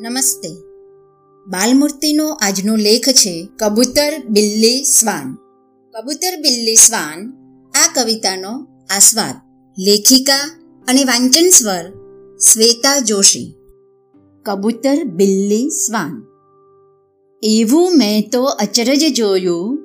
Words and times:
નમસ્તે. 0.00 0.48
બાલમૂર્તિનો 1.46 2.28
આજનો 2.28 2.76
લેખ 2.76 3.08
છે 3.08 3.48
કબૂતર 3.58 4.12
બિલ્લી 4.28 4.84
શ્વાન. 4.84 5.34
કબૂતર 5.94 6.40
બિલ્લી 6.40 6.76
શ્વાન 6.76 7.18
આ 7.74 7.90
કવિતાનો 7.94 8.52
આસ્વાદ, 8.90 9.34
લેખિકા 9.78 10.38
અને 10.88 11.04
વાંચન 11.04 11.50
સ્વર 11.50 11.84
શ્વેતા 12.38 12.98
જોશી. 12.98 13.54
કબૂતર 14.42 15.04
બિલ્લી 15.04 15.70
શ્વાન. 15.70 16.22
એવું 17.42 17.98
મેં 17.98 18.30
તો 18.30 18.44
અચરજ 18.44 19.04
જોયું, 19.16 19.78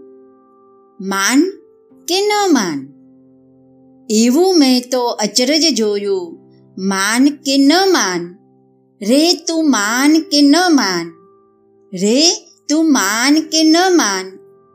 માન 1.01 1.43
કે 2.07 2.21
ન 2.21 2.31
માન? 2.53 2.79
એવું 4.09 4.57
મેં 4.59 4.89
તો 4.91 5.05
અચરજ 5.05 5.61
જોયું, 5.73 6.39
માન 6.77 7.25
કે 7.25 7.57
ન 7.57 7.71
માન? 7.91 8.44
રે 9.01 9.43
તું 9.45 9.69
માન 9.69 10.13
કે 10.23 10.39
ન 10.41 10.55
માન 10.71 11.07
રે 11.93 12.19
તું 12.69 12.91
માન 12.93 13.39
કે 13.51 13.63
ન 13.63 13.75
માન 13.93 14.25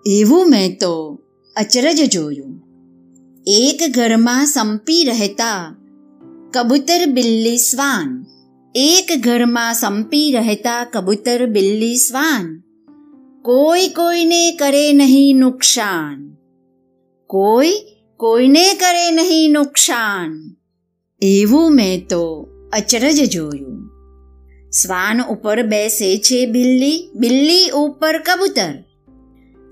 એવું 0.07 0.51
મેં 0.51 0.77
તો 0.77 0.95
અચરજ 1.57 2.01
જોયું 2.07 2.53
એક 3.47 3.81
ઘરમાં 3.91 4.45
સંપી 4.47 5.07
રહેતા 5.11 5.63
કબૂતર 6.53 7.01
બિલ્લી 7.09 7.59
શ્વાન 7.59 8.11
એક 8.75 9.09
ઘરમાં 9.21 9.75
સંપી 9.75 10.29
રહેતા 10.37 10.83
કબૂતર 10.93 11.41
બિલ્લી 11.47 11.99
શ્વાન 11.99 12.47
કોઈ 13.45 13.89
કોઈને 13.91 14.45
કરે 14.53 14.87
નહીં 14.93 15.41
નુકસાન 15.41 16.19
કોઈ 17.31 17.77
કોઈને 18.21 18.67
કરે 18.75 19.07
નહીં 19.11 19.53
નુકસાન 19.53 20.31
એવું 21.23 21.69
મેં 21.73 22.01
તો 22.07 22.25
અચરજ 22.73 23.19
જોયું 23.33 23.90
શ્વાન 24.73 25.23
ઉપર 25.23 25.63
બેસે 25.63 26.19
છે 26.19 26.47
બિલ્લી 26.47 27.11
બિલ્લી 27.15 27.71
ઉપર 27.71 28.19
કબૂતર. 28.19 28.73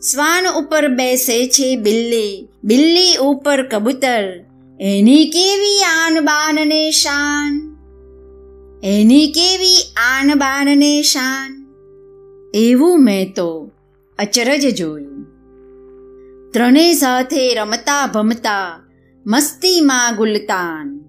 શ્વાન 0.00 0.46
ઉપર 0.46 0.88
બેસે 0.88 1.46
છે 1.46 1.76
બિલ્લી 1.76 2.48
બિલ્લી 2.64 3.16
ઉપર 3.16 3.66
કબૂતર. 3.66 4.24
એની 4.80 5.24
કેવી 5.24 5.82
આન 5.82 6.20
બાન 6.20 6.68
ને 6.68 6.90
શાન? 6.90 7.76
એની 8.82 9.26
કેવી 9.26 9.94
આન 9.96 10.34
બાન 10.34 10.78
ને 10.78 11.02
શાન? 11.02 11.66
એવું 12.54 13.04
મેં 13.04 13.34
તો 13.34 13.70
અચરજ 14.18 14.74
જોયું. 14.74 15.24
ત્રણેય 16.52 16.92
સાથે 16.92 17.54
રમતા 17.54 18.06
ભમતા, 18.06 18.80
મસ્તીમાં 19.26 20.16
ગુલતાન. 20.16 21.07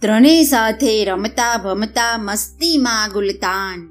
ત્રણેય 0.00 0.42
સાથે 0.42 1.04
રમતા 1.04 1.56
ભમતા 1.56 2.18
મસ્તીમાં 2.18 3.10
ગુલતાન 3.12 3.88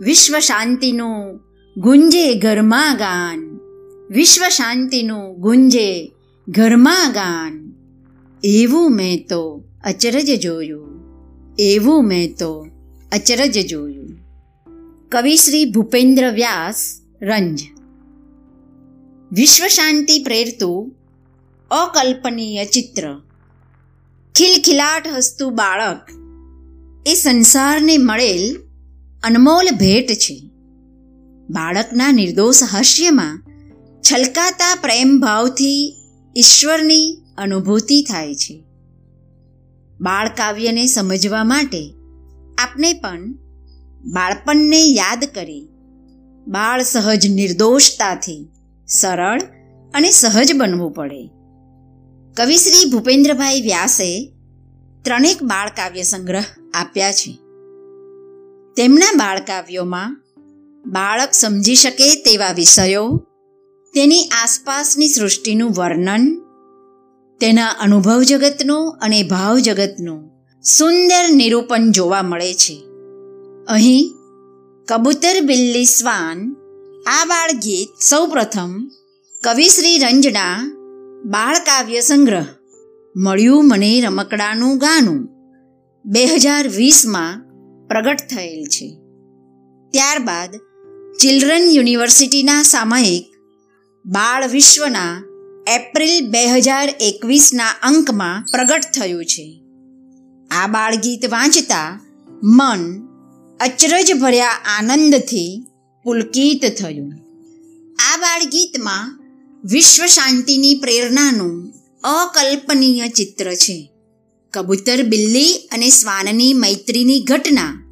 વિશ્વ 0.00 0.38
શાંતિનું 0.38 1.40
ગુંજે 1.76 2.34
ઘરમાં 2.34 2.96
ગાન. 2.96 3.60
વિશ્વ 4.10 4.48
શાંતિનું 4.48 5.40
ગુંજે 5.40 6.12
ઘરમાં 6.48 7.12
ગાન. 7.12 7.74
એવું 8.44 8.96
મેં 8.96 9.26
તો 9.28 9.64
અચરજ 9.84 10.40
જોયું. 10.40 11.02
એવું 11.58 12.06
મેં 12.06 12.34
તો 12.38 12.66
અચરજ 13.12 13.66
જોયું. 13.66 14.08
કવિશ્રી 15.08 15.64
ભૂપેન્દ્ર 15.64 16.30
વ્યાસ, 16.30 17.00
રંજ. 17.22 17.60
વિશ્વ 19.32 19.66
શાંતિ 19.66 20.24
પ્રેરતું 20.24 20.96
અકલ્પનીય 21.70 22.64
ચિત્ર. 22.64 23.20
ખિલખિલાટ 24.38 25.08
હસતું 25.08 25.54
બાળક 25.54 26.10
એ 27.08 27.14
સંસારને 27.14 27.98
મળેલ 27.98 28.56
અનમોલ 29.22 29.68
ભેટ 29.78 30.12
છે. 30.12 30.50
બાળકના 31.50 32.12
નિર્દોષ 32.12 32.62
હાસ્યમાં 32.62 33.42
છલકાતા 34.00 34.78
પ્રેમ 34.80 35.20
ભાવથી 35.20 35.96
ઈશ્વરની 36.36 37.18
અનુભૂતિ 37.38 38.02
થાય 38.02 38.34
છે. 38.34 38.64
બાળ 40.00 40.28
કાવ્યને 40.28 40.86
સમજવા 40.86 41.44
માટે 41.44 41.94
આપણે 42.58 42.92
પણ 42.92 43.32
બાળપણને 44.04 44.80
યાદ 44.80 45.24
કરી 45.34 45.68
બાળ 46.46 46.82
સહજ 46.82 47.26
નિર્દોષતાથી 47.26 48.48
સરળ 48.88 49.40
અને 49.94 50.10
સહજ 50.10 50.52
બનવું 50.56 50.92
પડે. 50.92 51.30
કવિશ્રી 52.36 52.90
ભૂપેન્દ્રભાઈ 52.90 53.60
વ્યાસે 53.60 54.32
ત્રણેક 55.04 55.42
બાળકાવ્ય 55.42 56.02
સંગ્રહ 56.02 56.44
આપ્યા 56.74 57.12
છે. 57.12 57.32
તેમના 58.76 59.12
બાળકાવ્યોમાં 59.16 60.22
બાળક 60.86 61.28
સમજી 61.32 61.74
શકે 61.74 62.14
તેવા 62.14 62.52
વિષયો, 62.52 63.26
તેની 63.94 64.24
આસપાસની 64.24 65.08
સૃષ્ટિનું 65.08 65.70
વર્ણન, 65.70 66.38
તેના 67.40 67.68
અનુભવ 67.68 68.22
જગતનું 68.22 68.98
અને 68.98 69.22
ભાવ 69.22 69.58
જગતનું 69.58 70.30
સુંદર 70.62 71.34
નિરૂપણ 71.34 71.90
જોવા 71.90 72.22
મળે 72.22 72.54
છે. 72.54 72.82
અહીં 73.68 74.14
કબૂતર 74.88 75.40
બિલ્લી 75.40 75.84
શ્વાન, 75.84 76.52
આ 77.06 77.24
બાળગીત 77.24 78.02
સૌપ્રથમ 78.02 78.90
કવિ 79.44 79.68
શ્રી 79.68 79.98
રંજના 79.98 80.74
બાળકાવ્ય 81.24 82.00
સંગ્રહ 82.00 82.46
મળ્યું 83.16 83.68
મને 83.68 84.00
રમકડાનું 84.00 84.78
ગાનું. 84.78 85.28
બે 86.04 86.26
હજાર 86.26 86.68
વીસમાં 86.68 87.40
પ્રગટ 87.88 88.16
થયેલ 88.16 88.64
છે. 88.64 88.98
ત્યારબાદ 89.90 90.56
ચિલ્ડ્રન 91.20 91.62
યુનિવર્સિટીના 91.62 92.62
સામયિક 92.62 93.26
બાળ 94.06 94.48
વિશ્વના 94.48 95.24
એપ્રિલ 95.68 96.30
બે 96.30 96.46
હજાર 96.46 96.88
એકવીસના 97.00 97.68
અંકમાં 97.68 98.44
પ્રગટ 98.52 98.80
થયું 98.80 99.24
છે. 99.24 99.62
આ 100.50 100.66
બાળગીત 100.66 101.30
વાંચતા 101.30 102.00
મન 102.42 103.08
અચરજ 103.60 104.12
ભર્યા 104.20 104.48
આનંદથી 104.48 105.66
પુલકિત 106.04 106.82
થયું. 106.82 107.12
આ 108.12 108.16
બાળગીતમાં 108.16 109.18
વિશ્વ 109.64 110.06
શાંતિની 110.06 110.74
પ્રેરણાનું 110.74 111.77
અકલ્પનીય 112.04 113.08
ચિત્ર 113.08 113.54
છે. 113.54 113.90
કબૂતર 114.50 115.02
બિલ્લી 115.02 115.54
અને 115.56 115.90
શ્વાનની 115.90 116.52
મૈત્રીની 116.52 117.20
ઘટના 117.20 117.84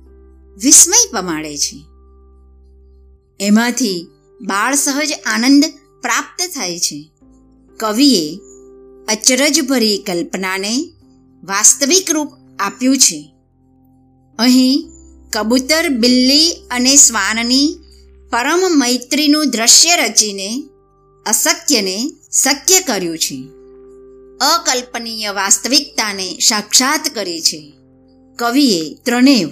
વિસ્મય 0.63 1.09
પમાડે 1.13 1.57
છે. 1.57 1.77
એમાંથી 3.41 4.07
બાળ 4.43 4.75
સહજ 4.75 5.13
આનંદ 5.27 5.65
પ્રાપ્ત 6.03 6.55
થાય 6.55 6.79
છે. 6.79 7.11
કવિએ 7.77 8.39
અચરજભરી 9.09 9.99
કલ્પનાને 9.99 10.93
વાસ્તવિક 11.45 12.11
રૂપ 12.11 12.29
આપ્યું 12.59 12.99
છે. 12.99 13.33
અહીં 14.39 14.89
કબૂતર 15.33 15.89
બિલ્લી 15.89 16.53
અને 16.71 16.97
શ્વાનની 16.97 17.77
પરમ 18.31 18.61
મૈત્રીનું 18.79 19.51
દ્રશ્ય 19.51 19.97
રચીને 19.97 20.65
અશક્યને 21.27 22.11
શક્ય 22.45 22.81
કર્યું 22.81 23.19
છે. 23.19 23.56
અકલ્પનીય 24.41 25.31
વાસ્તવિકતાને 25.31 26.39
સાક્ષાત 26.39 27.15
કરે 27.15 27.41
છે. 27.41 27.73
કવિએ 28.37 28.95
ત્રણેવ 28.95 29.49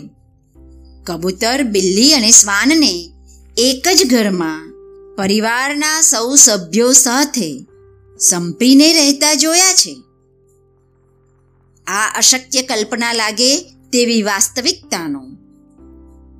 કબૂતર, 1.04 1.62
બિલ્લી 1.62 2.14
અને 2.14 2.30
શ્વાનને 2.30 3.12
એક 3.56 3.88
જ 3.94 4.10
ઘરમાં 4.10 4.74
પરિવારના 5.16 6.00
સૌ 6.00 6.34
સભ્યો 6.34 6.92
સાથે 6.92 7.66
સંપીને 8.18 8.92
રહેતા 8.92 9.34
જોયા 9.34 9.72
છે. 9.72 9.96
આ 11.86 12.18
અશક્ય 12.18 12.62
કલ્પના 12.62 13.12
લાગે 13.12 13.60
તેવી 13.92 14.22
વાસ્તવિકતાનું 14.22 15.34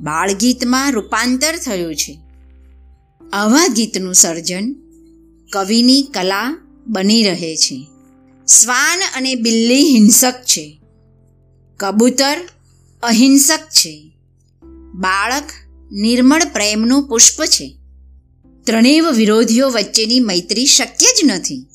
બાળગીતમાં 0.01 0.93
રૂપાંતર 0.93 1.57
થયું 1.57 1.95
છે. 1.95 2.19
આવા 3.33 3.67
ગીતનું 3.67 4.15
સર્જન 4.15 4.75
કવિની 5.53 6.03
કલા 6.03 6.57
બની 6.87 7.23
રહે 7.23 7.57
છે. 7.57 7.94
શ્વાન 8.49 9.01
અને 9.17 9.35
બિલ્લી 9.35 9.89
હિંસક 9.89 10.35
છે. 10.43 10.81
કબૂતર 11.77 12.37
અહિંસક 13.03 13.59
છે. 13.59 14.17
બાળક 14.95 15.45
નિર્મળ 15.93 16.45
પ્રેમનું 16.45 17.09
પુષ્પ 17.09 17.45
છે. 17.45 17.77
ત્રણેય 18.67 19.01
વિરોધીઓ 19.01 19.71
વચ્ચેની 19.71 20.21
મૈત્રી 20.21 20.67
શક્ય 20.67 21.07
જ 21.07 21.31
નથી. 21.31 21.67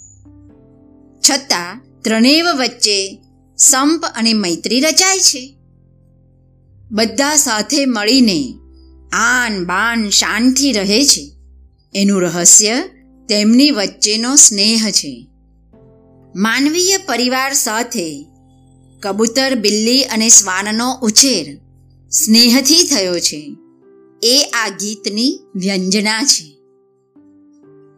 છતાં, 1.30 2.02
ત્રણેય 2.02 2.42
વચ્ચે 2.42 3.22
સંપ 3.58 4.06
અને 4.06 4.34
મૈત્રી 4.34 4.80
રચાય 4.80 5.20
છે. 5.20 5.56
બધા 6.92 7.36
સાથે 7.36 7.86
મળીને 7.86 8.54
આન 9.12 9.66
બાન 9.66 10.10
શાનથી 10.10 10.72
રહે 10.72 11.06
છે. 11.06 11.32
એનું 11.96 12.22
રહસ્ય 12.22 12.84
તેમની 13.30 13.72
વચ્ચેનો 13.72 14.36
સ્નેહ 14.36 14.90
છે. 14.90 15.29
માનવીય 16.36 16.98
પરિવાર 16.98 17.54
સાથે 17.54 18.26
કબૂતર, 19.00 19.56
બિલ્લી 19.56 20.04
અને 20.04 20.30
શ્વાનનો 20.30 20.94
ઉછેર 20.94 21.58
સ્નેહથી 22.10 22.88
થયો 22.88 23.20
છે. 23.20 23.58
એ 24.24 24.44
આ 24.54 24.70
ગીતની 24.70 25.40
વ્યંજના 25.56 26.24
છે. 26.24 26.58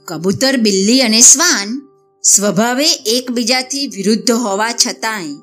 કબૂતર, 0.06 0.58
બિલ્લી 0.58 1.02
અને 1.02 1.22
શ્વાન 1.22 1.82
સ્વભાવે 2.24 2.92
એકબીજાથી 2.92 3.88
વિરુદ્ધ 3.88 4.32
હોવા 4.32 4.72
છતાંય 4.72 5.36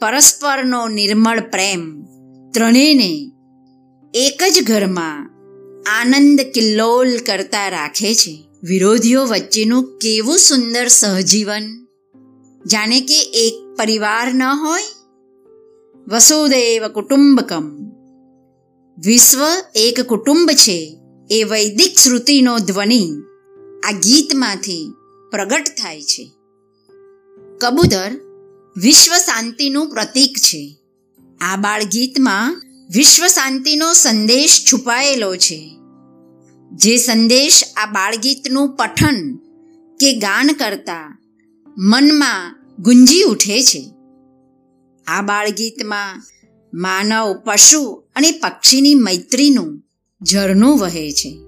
પરસ્પરનો 0.00 0.88
નિર્મળ 0.88 1.40
પ્રેમ 1.40 2.02
ત્રણેયને 2.50 3.32
એક 4.14 4.42
જ 4.52 4.66
ઘરમાં 4.66 5.30
આનંદ 6.00 6.40
કિલ્લોલ 6.40 7.18
કરતા 7.18 7.68
રાખે 7.68 8.14
છે. 8.14 8.44
વિરોધીઓ 8.62 9.26
વચ્ચેનું 9.26 9.98
કેવું 9.98 10.38
સુંદર 10.38 10.88
સહજીવન 10.88 11.81
જાણે 12.66 13.00
કે 13.00 13.20
એક 13.20 13.76
પરિવાર 13.76 14.34
ન 14.34 14.42
હોય? 14.42 14.82
વસુદેવ 16.08 16.88
કુટુંબકમ. 16.88 17.78
વિશ્વ 18.98 19.38
એક 19.74 20.00
કુટુંબ 20.00 20.50
છે, 20.50 20.98
એ 21.30 21.44
વૈદિક 21.44 21.98
શ્રુતિનો 21.98 22.58
ધ્વનિ 22.58 23.12
આ 23.88 23.92
ગીતમાંથી 23.92 24.94
પ્રગટ 25.30 25.64
થાય 25.82 26.02
છે. 26.02 26.32
કબૂતર 27.60 28.10
વિશ્વ 28.76 29.14
શાંતિનું 29.14 29.90
પ્રતીક 29.90 30.36
છે. 30.38 30.76
આ 31.40 31.56
બાળ 31.56 31.82
ગીતમાં 31.82 32.62
વિશ્વ 32.94 33.26
શાંતિનો 33.26 33.92
સંદેશ 33.92 34.64
છુપાયેલો 34.72 35.36
છે. 35.36 35.76
જે 36.72 36.96
સંદેશ 36.96 37.64
આ 37.76 37.86
બાળગીતનું 37.86 38.76
પઠન 38.76 39.36
કે 40.00 40.18
ગાન 40.18 40.46
કરતા 40.46 41.21
મનમાં 41.78 42.64
ગુંજી 42.78 43.22
ઉઠે 43.22 43.62
છે. 43.62 43.92
આ 45.06 45.22
બાળગીતમાં 45.22 46.22
માનવ, 46.74 47.38
પશુ 47.44 48.02
અને 48.16 48.32
પક્ષીની 48.32 48.94
મૈત્રીનું 48.94 49.82
ઝરણું 50.22 50.78
વહે 50.78 51.12
છે. 51.12 51.38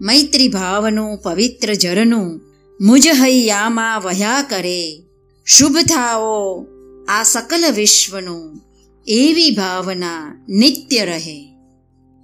મૈત્રી 0.00 0.48
ભાવનું 0.48 1.18
પવિત્ર 1.22 1.74
ઝરણું 1.74 2.40
મુજ 2.80 3.06
હૈયામાં 3.06 4.00
વહ્યા 4.00 4.46
કરે. 4.50 5.02
શુભ 5.44 5.76
થાઓ 5.76 6.66
આ 7.08 7.22
સકલ 7.22 7.64
વિશ્વનું. 7.76 8.60
એવી 9.06 9.50
ભાવના 9.50 10.44
નિત્ય 10.48 11.04
રહે. 11.04 11.56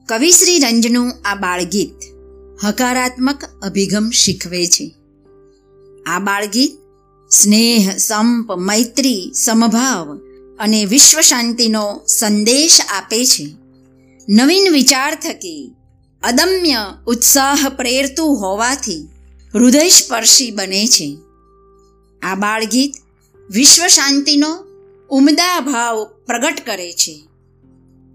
કવિશ્રી 0.06 0.58
રંજનું 0.58 1.12
આ 1.24 1.34
બાળગીત 1.34 2.14
હકારાત્મક 2.64 3.44
અભિગમ 3.62 4.10
શીખવે 4.10 4.66
છે. 4.66 4.94
આ 6.06 6.18
બાળગીત 6.18 6.81
સ્નેહ, 7.32 7.96
સંપ, 7.96 8.52
મૈત્રી, 8.52 9.32
સમભાવ 9.34 10.16
અને 10.58 10.84
વિશ્વ 10.84 11.20
શાંતિનો 11.20 12.00
સંદેશ 12.08 12.80
આપે 12.80 13.24
છે. 13.24 13.48
નવીન 14.28 14.72
વિચાર 14.72 15.14
થકી 15.14 15.72
અદમ્ય 16.22 16.76
ઉત્સાહ 17.06 17.68
પ્રેરતું 17.68 18.40
હોવાથી 18.40 19.08
હૃદયસ્પર્શી 19.54 20.50
બને 20.50 20.86
છે. 20.86 21.18
આ 22.22 22.34
બાળગીત 22.34 22.94
વિશ્વ 23.50 23.86
શાંતિનો 23.86 24.64
ઉમદા 25.10 25.60
ભાવ 25.60 26.04
પ્રગટ 26.04 26.66
કરે 26.66 26.92
છે. 26.92 27.22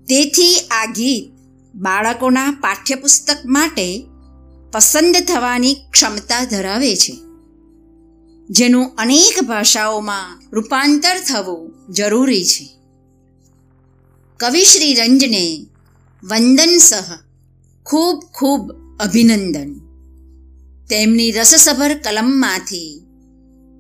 તેથી 0.08 0.60
આ 0.72 0.86
ગીત 0.86 1.32
બાળકોના 1.76 2.58
પાઠ્યપુસ્તક 2.62 3.38
માટે 3.46 4.06
પસંદ 4.72 5.16
થવાની 5.28 5.76
ક્ષમતા 5.92 6.46
ધરાવે 6.46 6.96
છે. 6.96 7.27
જેનું 8.50 8.96
અનેક 8.96 9.44
ભાષાઓમાં 9.44 10.42
રૂપાંતર 10.52 11.18
થવું 11.20 11.94
જરૂરી 11.94 12.46
છે. 12.46 12.70
કવિ 14.38 14.64
શ્રી 14.64 14.94
રંજને 14.94 15.68
વંદન 16.24 16.78
સહ 16.78 17.16
ખૂબ 17.86 18.20
ખૂબ 18.34 18.72
અભિનંદન. 19.00 19.74
તેમની 20.90 21.32
રસસભર 21.32 21.98
કલમમાંથી 21.98 23.02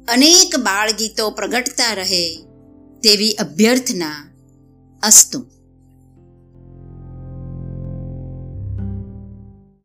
અનેક 0.07 0.59
બાળગીતો 0.59 1.29
પ્રગટતા 1.29 1.93
રહે 1.93 2.35
તેવી 3.03 3.31
અભ્યર્થના 3.31 4.29
અસ્તુ. 5.03 5.56